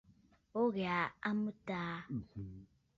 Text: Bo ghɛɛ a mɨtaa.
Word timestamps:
Bo 0.51 0.61
ghɛɛ 0.75 0.99
a 1.27 1.29
mɨtaa. 1.41 1.93